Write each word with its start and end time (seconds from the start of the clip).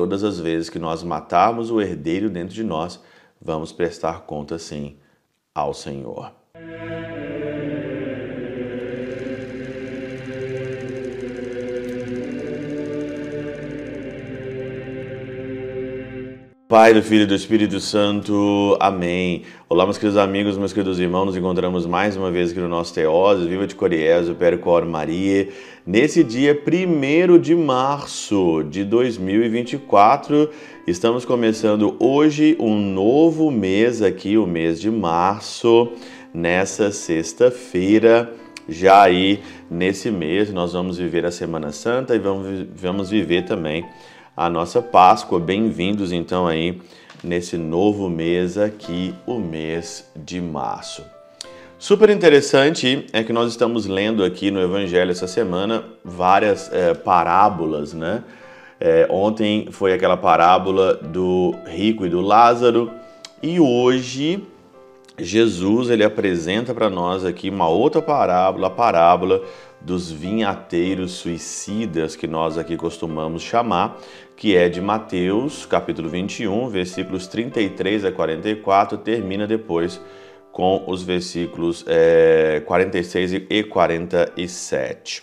todas 0.00 0.24
as 0.24 0.40
vezes 0.40 0.70
que 0.70 0.78
nós 0.78 1.02
matarmos 1.02 1.70
o 1.70 1.78
herdeiro 1.78 2.30
dentro 2.30 2.54
de 2.54 2.64
nós, 2.64 2.98
vamos 3.38 3.70
prestar 3.70 4.22
conta 4.22 4.58
sim 4.58 4.96
ao 5.54 5.74
Senhor. 5.74 6.32
Pai, 16.70 16.94
do 16.94 17.02
Filho 17.02 17.24
e 17.24 17.26
do 17.26 17.34
Espírito 17.34 17.80
Santo. 17.80 18.76
Amém. 18.78 19.42
Olá, 19.68 19.84
meus 19.84 19.98
queridos 19.98 20.16
amigos, 20.16 20.56
meus 20.56 20.72
queridos 20.72 21.00
irmãos. 21.00 21.24
Nos 21.24 21.36
encontramos 21.36 21.84
mais 21.84 22.16
uma 22.16 22.30
vez 22.30 22.52
aqui 22.52 22.60
no 22.60 22.68
nosso 22.68 22.94
Teoses. 22.94 23.48
Viva 23.48 23.66
de 23.66 23.74
Coriésio, 23.74 24.36
Percor 24.36 24.86
Maria. 24.86 25.48
Nesse 25.84 26.22
dia 26.22 26.56
1 26.56 27.38
de 27.40 27.56
março 27.56 28.62
de 28.70 28.84
2024, 28.84 30.48
estamos 30.86 31.24
começando 31.24 31.96
hoje 31.98 32.56
um 32.60 32.76
novo 32.76 33.50
mês 33.50 34.00
aqui, 34.00 34.38
o 34.38 34.46
mês 34.46 34.80
de 34.80 34.92
março, 34.92 35.90
nessa 36.32 36.92
sexta-feira. 36.92 38.32
Já 38.68 39.02
aí, 39.02 39.40
nesse 39.68 40.08
mês, 40.08 40.52
nós 40.52 40.72
vamos 40.72 40.98
viver 40.98 41.26
a 41.26 41.32
Semana 41.32 41.72
Santa 41.72 42.14
e 42.14 42.20
vamos, 42.20 42.64
vamos 42.76 43.10
viver 43.10 43.44
também 43.44 43.84
a 44.36 44.48
nossa 44.48 44.80
Páscoa. 44.80 45.38
Bem-vindos 45.38 46.12
então 46.12 46.46
aí 46.46 46.80
nesse 47.22 47.56
novo 47.56 48.08
mês 48.08 48.56
aqui, 48.56 49.14
o 49.26 49.38
mês 49.38 50.10
de 50.16 50.40
março. 50.40 51.04
Super 51.78 52.10
interessante 52.10 53.06
é 53.12 53.22
que 53.22 53.32
nós 53.32 53.50
estamos 53.50 53.86
lendo 53.86 54.22
aqui 54.22 54.50
no 54.50 54.60
Evangelho 54.60 55.10
essa 55.10 55.26
semana 55.26 55.84
várias 56.04 56.72
é, 56.72 56.94
parábolas, 56.94 57.94
né? 57.94 58.22
É, 58.78 59.06
ontem 59.10 59.68
foi 59.70 59.92
aquela 59.92 60.16
parábola 60.16 60.94
do 60.94 61.54
rico 61.66 62.06
e 62.06 62.08
do 62.08 62.20
Lázaro 62.20 62.90
e 63.42 63.60
hoje 63.60 64.42
Jesus 65.18 65.90
ele 65.90 66.02
apresenta 66.02 66.72
para 66.72 66.88
nós 66.88 67.24
aqui 67.24 67.50
uma 67.50 67.68
outra 67.68 68.00
parábola, 68.00 68.68
a 68.68 68.70
parábola 68.70 69.42
dos 69.80 70.10
vinhateiros 70.10 71.12
suicidas 71.12 72.14
que 72.14 72.26
nós 72.26 72.58
aqui 72.58 72.76
costumamos 72.76 73.42
chamar, 73.42 73.98
que 74.36 74.56
é 74.56 74.68
de 74.68 74.80
Mateus, 74.80 75.64
capítulo 75.66 76.08
21, 76.08 76.68
versículos 76.68 77.26
33 77.26 78.04
a 78.04 78.12
44, 78.12 78.98
termina 78.98 79.46
depois 79.46 80.00
com 80.52 80.84
os 80.86 81.02
versículos 81.02 81.84
é, 81.86 82.62
46 82.66 83.32
e 83.48 83.62
47. 83.64 85.22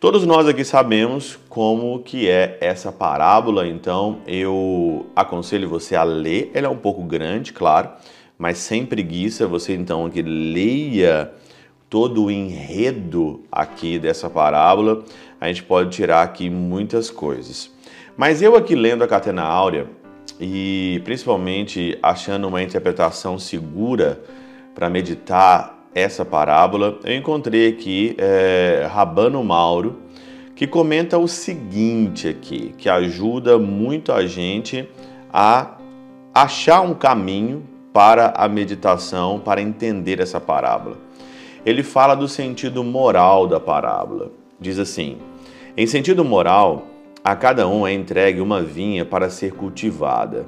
Todos 0.00 0.26
nós 0.26 0.46
aqui 0.46 0.64
sabemos 0.64 1.38
como 1.48 2.02
que 2.02 2.28
é 2.28 2.58
essa 2.60 2.92
parábola, 2.92 3.66
então 3.66 4.20
eu 4.26 5.06
aconselho 5.16 5.68
você 5.68 5.96
a 5.96 6.02
ler. 6.02 6.50
Ela 6.52 6.66
é 6.66 6.70
um 6.70 6.76
pouco 6.76 7.02
grande, 7.02 7.52
claro, 7.52 7.90
mas 8.36 8.58
sem 8.58 8.84
preguiça, 8.84 9.46
você 9.46 9.74
então 9.74 10.10
que 10.10 10.20
leia 10.20 11.32
todo 11.94 12.24
o 12.24 12.30
enredo 12.30 13.44
aqui 13.52 14.00
dessa 14.00 14.28
parábola, 14.28 15.04
a 15.40 15.46
gente 15.46 15.62
pode 15.62 15.90
tirar 15.90 16.22
aqui 16.24 16.50
muitas 16.50 17.08
coisas. 17.08 17.70
Mas 18.16 18.42
eu 18.42 18.56
aqui 18.56 18.74
lendo 18.74 19.04
a 19.04 19.06
Catena 19.06 19.44
Áurea 19.44 19.86
e 20.40 21.00
principalmente 21.04 21.96
achando 22.02 22.48
uma 22.48 22.60
interpretação 22.60 23.38
segura 23.38 24.20
para 24.74 24.90
meditar 24.90 25.86
essa 25.94 26.24
parábola, 26.24 26.98
eu 27.04 27.14
encontrei 27.14 27.68
aqui 27.68 28.16
é, 28.18 28.88
Rabano 28.90 29.44
Mauro, 29.44 30.00
que 30.56 30.66
comenta 30.66 31.16
o 31.16 31.28
seguinte 31.28 32.26
aqui, 32.26 32.74
que 32.76 32.88
ajuda 32.88 33.56
muito 33.56 34.12
a 34.12 34.26
gente 34.26 34.88
a 35.32 35.76
achar 36.34 36.80
um 36.80 36.92
caminho 36.92 37.62
para 37.92 38.34
a 38.36 38.48
meditação, 38.48 39.38
para 39.38 39.62
entender 39.62 40.18
essa 40.18 40.40
parábola 40.40 41.03
ele 41.64 41.82
fala 41.82 42.14
do 42.14 42.28
sentido 42.28 42.84
moral 42.84 43.46
da 43.46 43.58
parábola. 43.58 44.30
Diz 44.60 44.78
assim: 44.78 45.18
Em 45.76 45.86
sentido 45.86 46.24
moral, 46.24 46.86
a 47.22 47.34
cada 47.34 47.66
um 47.66 47.86
é 47.86 47.92
entregue 47.92 48.40
uma 48.40 48.62
vinha 48.62 49.04
para 49.04 49.30
ser 49.30 49.52
cultivada. 49.52 50.46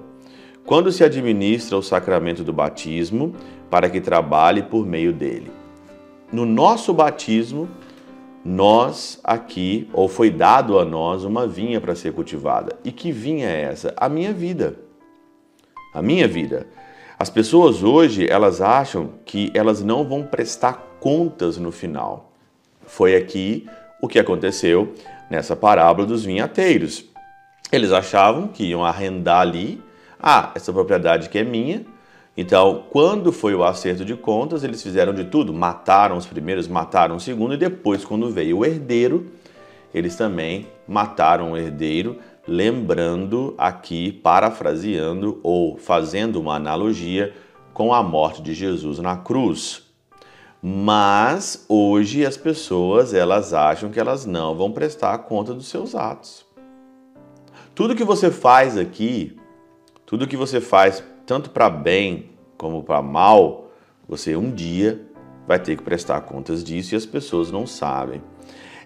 Quando 0.67 0.91
se 0.93 1.05
administra 1.05 1.77
o 1.77 1.83
sacramento 1.83 2.43
do 2.43 2.53
batismo, 2.53 3.35
para 3.71 3.89
que 3.89 4.01
trabalhe 4.01 4.63
por 4.63 4.85
meio 4.85 5.13
dele. 5.13 5.51
No 6.33 6.45
nosso 6.45 6.93
batismo, 6.93 7.69
nós 8.45 9.21
aqui, 9.25 9.89
ou 9.93 10.09
foi 10.09 10.31
dado 10.31 10.79
a 10.79 10.85
nós, 10.85 11.25
uma 11.25 11.47
vinha 11.47 11.81
para 11.81 11.95
ser 11.95 12.13
cultivada. 12.13 12.77
E 12.85 12.93
que 12.93 13.11
vinha 13.11 13.49
é 13.49 13.63
essa? 13.63 13.95
A 13.97 14.09
minha 14.09 14.33
vida. 14.33 14.77
A 15.95 16.03
minha 16.03 16.29
vida. 16.29 16.67
As 17.19 17.31
pessoas 17.31 17.83
hoje, 17.83 18.27
elas 18.29 18.61
acham 18.61 19.15
que 19.25 19.51
elas 19.55 19.83
não 19.83 20.05
vão 20.05 20.23
prestar 20.23 20.75
contas 21.01 21.57
no 21.57 21.73
final. 21.73 22.31
Foi 22.85 23.17
aqui 23.17 23.67
o 24.03 24.07
que 24.07 24.19
aconteceu 24.19 24.93
nessa 25.31 25.57
parábola 25.57 26.07
dos 26.07 26.27
vinhateiros. 26.27 27.07
Eles 27.73 27.91
achavam 27.91 28.49
que 28.49 28.65
iam 28.65 28.85
arrendar 28.85 29.41
ali, 29.41 29.83
ah, 30.21 30.53
essa 30.55 30.71
propriedade 30.75 31.31
que 31.31 31.39
é 31.39 31.45
minha. 31.45 31.87
Então, 32.37 32.85
quando 32.91 33.33
foi 33.33 33.55
o 33.55 33.65
acerto 33.65 34.05
de 34.05 34.15
contas, 34.15 34.63
eles 34.63 34.83
fizeram 34.83 35.15
de 35.15 35.25
tudo, 35.25 35.55
mataram 35.55 36.19
os 36.19 36.27
primeiros, 36.27 36.69
mataram 36.69 37.17
o 37.17 37.21
segundo 37.21 37.55
e 37.55 37.57
depois, 37.57 38.05
quando 38.05 38.31
veio 38.31 38.59
o 38.59 38.65
herdeiro, 38.65 39.33
eles 39.95 40.17
também 40.17 40.67
mataram 40.87 41.53
o 41.53 41.57
herdeiro, 41.57 42.19
lembrando 42.47 43.55
aqui, 43.59 44.13
parafraseando 44.13 45.41
ou 45.43 45.77
fazendo 45.77 46.41
uma 46.41 46.55
analogia 46.55 47.35
com 47.73 47.93
a 47.93 48.03
morte 48.03 48.41
de 48.41 48.55
Jesus 48.55 48.99
na 48.99 49.17
cruz. 49.17 49.83
Mas 50.63 51.65
hoje 51.69 52.25
as 52.25 52.37
pessoas 52.37 53.13
elas 53.13 53.53
acham 53.53 53.91
que 53.91 54.01
elas 54.01 54.25
não 54.25 54.55
vão 54.55 54.73
prestar 54.73 55.19
conta 55.19 55.53
dos 55.53 55.69
seus 55.69 55.95
atos. 55.95 56.47
Tudo 57.75 57.95
que 57.95 58.05
você 58.05 58.31
faz 58.31 58.79
aqui, 58.79 59.37
tudo 60.07 60.27
que 60.27 60.37
você 60.37 60.61
faz 60.61 61.05
tanto 61.27 61.51
para 61.51 61.69
bem 61.69 62.31
como 62.57 62.83
para 62.83 63.03
mal, 63.03 63.71
você 64.09 64.37
um 64.37 64.51
dia 64.51 65.05
vai 65.47 65.59
ter 65.59 65.77
que 65.77 65.83
prestar 65.83 66.23
contas 66.23 66.65
disso 66.65 66.95
e 66.95 66.97
as 66.97 67.05
pessoas 67.05 67.51
não 67.51 67.67
sabem. 67.67 68.23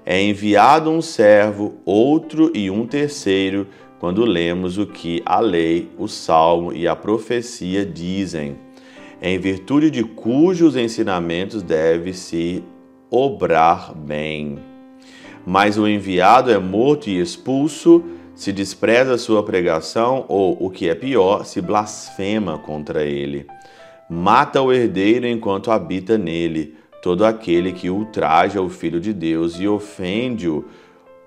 É 0.05 0.21
enviado 0.22 0.91
um 0.91 1.03
servo, 1.03 1.75
outro 1.84 2.50
e 2.55 2.71
um 2.71 2.87
terceiro, 2.87 3.66
quando 3.99 4.25
lemos 4.25 4.78
o 4.78 4.87
que 4.87 5.22
a 5.27 5.41
lei, 5.41 5.88
o 5.99 6.09
salmo 6.09 6.72
e 6.72 6.88
a 6.88 6.97
profecia 6.97 7.84
dizem 7.84 8.56
em 9.22 9.39
virtude 9.39 9.91
de 9.91 10.03
cujos 10.03 10.77
ensinamentos 10.77 11.62
deve-se 11.62 12.65
obrar 13.10 13.94
bem. 13.94 14.59
Mas 15.47 15.77
o 15.77 15.87
enviado 15.87 16.50
é 16.50 16.59
morto 16.59 17.10
e 17.10 17.21
expulso, 17.21 18.03
se 18.34 18.50
despreza 18.50 19.19
sua 19.19 19.43
pregação, 19.43 20.25
ou, 20.27 20.56
o 20.59 20.71
que 20.71 20.89
é 20.89 20.94
pior, 20.94 21.44
se 21.44 21.60
blasfema 21.60 22.56
contra 22.59 23.05
ele. 23.05 23.47
Mata 24.09 24.62
o 24.62 24.72
herdeiro 24.72 25.27
enquanto 25.27 25.71
habita 25.71 26.16
nele, 26.16 26.75
todo 27.03 27.25
aquele 27.25 27.72
que 27.72 27.91
ultraja 27.91 28.61
o 28.61 28.69
Filho 28.69 29.00
de 29.00 29.12
Deus 29.12 29.59
e 29.59 29.66
ofende-o, 29.66 30.65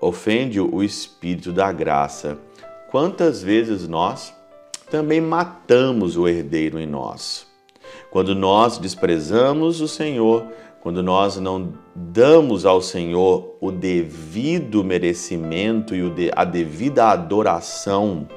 ofende 0.00 0.60
o 0.60 0.82
Espírito 0.82 1.52
da 1.52 1.72
graça. 1.72 2.38
Quantas 2.90 3.42
vezes 3.42 3.88
nós 3.88 4.34
também 4.90 5.20
matamos 5.20 6.16
o 6.16 6.28
herdeiro 6.28 6.78
em 6.78 6.86
nós? 6.86 7.46
Quando 8.10 8.34
nós 8.34 8.78
desprezamos 8.78 9.80
o 9.80 9.88
Senhor, 9.88 10.46
quando 10.80 11.02
nós 11.02 11.36
não 11.38 11.72
damos 11.94 12.66
ao 12.66 12.80
Senhor 12.80 13.56
o 13.60 13.72
devido 13.72 14.84
merecimento 14.84 15.94
e 15.94 16.30
a 16.36 16.44
devida 16.44 17.06
adoração, 17.06 18.28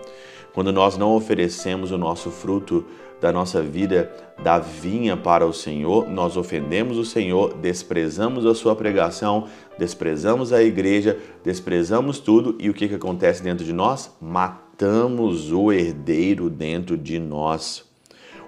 quando 0.57 0.73
nós 0.73 0.97
não 0.97 1.13
oferecemos 1.13 1.91
o 1.91 1.99
nosso 1.99 2.31
fruto 2.31 2.83
da 3.21 3.31
nossa 3.31 3.61
vida 3.61 4.11
da 4.43 4.57
vinha 4.57 5.15
para 5.15 5.45
o 5.45 5.53
Senhor, 5.53 6.09
nós 6.09 6.35
ofendemos 6.35 6.97
o 6.97 7.05
Senhor, 7.05 7.53
desprezamos 7.53 8.43
a 8.43 8.55
sua 8.55 8.75
pregação, 8.75 9.45
desprezamos 9.77 10.51
a 10.51 10.63
igreja, 10.63 11.15
desprezamos 11.43 12.17
tudo 12.17 12.55
e 12.59 12.71
o 12.71 12.73
que, 12.73 12.87
que 12.87 12.95
acontece 12.95 13.43
dentro 13.43 13.63
de 13.63 13.71
nós? 13.71 14.11
Matamos 14.19 15.51
o 15.51 15.71
herdeiro 15.71 16.49
dentro 16.49 16.97
de 16.97 17.19
nós. 17.19 17.85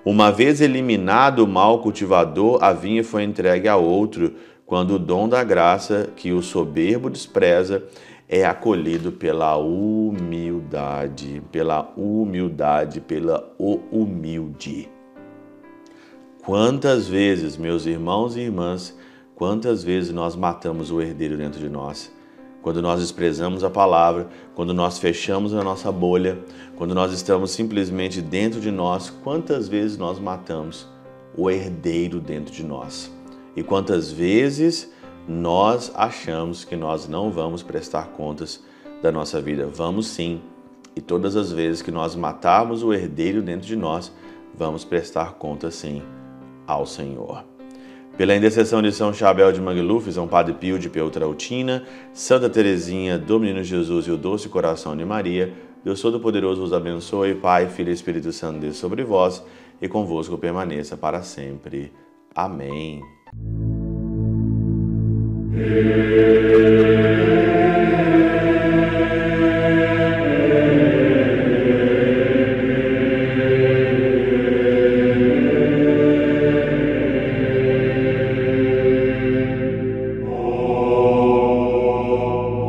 Uma 0.04 0.32
vez 0.32 0.62
eliminado 0.62 1.44
o 1.44 1.48
mal 1.48 1.78
cultivador, 1.78 2.58
a 2.64 2.74
vinha 2.74 3.04
foi 3.04 3.22
entregue 3.22 3.68
a 3.68 3.76
outro, 3.76 4.34
quando 4.66 4.96
o 4.96 5.00
dom 5.00 5.30
da 5.30 5.44
graça, 5.44 6.10
que 6.16 6.32
o 6.32 6.42
soberbo 6.42 7.08
despreza, 7.08 7.84
é 8.30 8.46
acolhido 8.46 9.12
pela 9.12 9.58
humildade, 9.58 11.42
pela 11.52 11.92
humildade, 11.98 13.02
pela 13.02 13.52
o 13.58 13.80
humilde. 13.92 14.88
Quantas 16.46 17.08
vezes, 17.08 17.58
meus 17.58 17.88
irmãos 17.88 18.38
e 18.38 18.42
irmãs, 18.42 18.96
quantas 19.36 19.84
vezes 19.84 20.14
nós 20.14 20.36
matamos 20.36 20.92
o 20.92 21.02
herdeiro 21.02 21.36
dentro 21.36 21.60
de 21.60 21.68
nós? 21.68 22.12
quando 22.62 22.82
nós 22.82 23.00
desprezamos 23.00 23.64
a 23.64 23.70
palavra, 23.70 24.28
quando 24.54 24.74
nós 24.74 25.00
fechamos 25.00 25.54
a 25.54 25.64
nossa 25.64 25.92
bolha, 25.92 26.38
quando 26.76 26.94
nós 26.94 27.14
estamos 27.14 27.52
simplesmente 27.52 28.22
dentro 28.22 28.60
de 28.60 28.72
nós, 28.72 29.10
quantas 29.10 29.68
vezes 29.68 29.98
nós 29.98 30.20
matamos 30.20 30.88
o 31.36 31.50
herdeiro 31.50 32.20
dentro 32.20 32.54
de 32.54 32.64
nós? 32.64 33.12
E 33.56 33.64
quantas 33.64 34.12
vezes 34.12 34.92
nós 35.30 35.92
achamos 35.94 36.66
que 36.66 36.76
nós 36.76 37.08
não 37.08 37.30
vamos 37.30 37.62
prestar 37.62 38.08
contas 38.08 38.64
da 39.00 39.12
nossa 39.12 39.40
vida? 39.40 39.68
Vamos 39.68 40.08
sim. 40.08 40.42
E 40.96 41.02
todas 41.02 41.36
as 41.36 41.52
vezes 41.52 41.84
que 41.84 41.92
nós 41.92 42.16
matarmos 42.16 42.82
o 42.82 42.92
herdeiro 42.92 43.40
dentro 43.40 43.68
de 43.68 43.76
nós, 43.76 44.12
vamos 44.56 44.84
prestar 44.84 45.34
conta 45.34 45.70
sim 45.70 46.02
ao 46.66 46.84
Senhor. 46.86 47.44
Pela 48.18 48.36
intercessão 48.36 48.82
de 48.82 48.92
São 48.92 49.14
Chabel 49.14 49.52
de 49.52 49.62
Mangluf, 49.62 50.12
São 50.12 50.28
Padre 50.28 50.54
Pio 50.56 50.80
de 50.80 50.90
Peutrautina, 50.90 51.84
Santa 52.12 52.50
Teresinha, 52.50 53.18
do 53.18 53.40
Menino 53.40 53.64
Jesus 53.64 54.08
e 54.08 54.12
o 54.12 54.18
Doce 54.18 54.50
Coração 54.50 54.98
de 54.98 55.06
Maria, 55.06 55.54
Deus 55.84 56.02
Todo-Poderoso 56.02 56.64
os 56.64 56.74
abençoe, 56.74 57.36
Pai, 57.36 57.70
Filho 57.70 57.92
e 57.92 57.94
Espírito 57.94 58.32
Santo, 58.34 58.60
Deus 58.60 58.78
sobre 58.78 59.04
vós 59.04 59.42
e 59.80 59.88
convosco 59.88 60.38
permaneça 60.38 60.98
para 60.98 61.22
sempre. 61.22 61.94
Amém. 62.36 63.00
Amen. 65.52 67.59